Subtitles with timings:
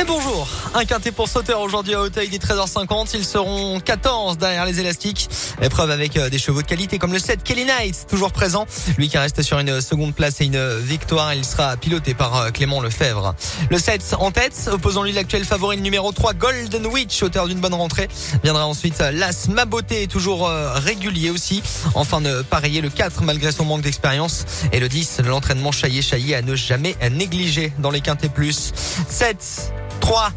[0.00, 3.10] Et bonjour, un quintet pour sauteur aujourd'hui à Hauteuil des 13h50.
[3.12, 5.28] Ils seront 14 derrière les élastiques.
[5.60, 8.66] Épreuve avec euh, des chevaux de qualité comme le 7 Kelly Knight, toujours présent.
[8.96, 11.34] Lui qui reste sur une seconde place et une victoire.
[11.34, 13.34] Il sera piloté par euh, Clément Lefebvre.
[13.68, 17.60] Le 7 en tête, opposant lui l'actuel favori le numéro 3 Golden Witch, auteur d'une
[17.60, 18.08] bonne rentrée.
[18.42, 21.62] Viendra ensuite euh, l'As Maboté, toujours régulier aussi.
[21.94, 24.46] Enfin de pareiller le 4 malgré son manque d'expérience.
[24.72, 28.72] Et le 10, l'entraînement chaillé-chaillé à ne jamais négliger dans les quintés plus.
[29.10, 30.32] 7 3,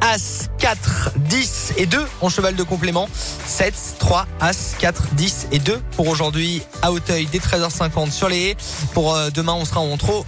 [0.00, 3.08] As, 4, 10 et 2 en cheval de complément.
[3.46, 8.50] 7, 3, As, 4, 10 et 2 pour aujourd'hui à Hauteuil dès 13h50 sur les
[8.50, 8.56] haies.
[8.92, 10.26] Pour euh, demain, on sera en trop.